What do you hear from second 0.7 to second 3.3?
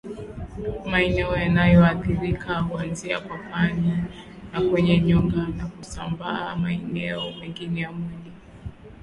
Maeneo yanayoathirika huanzia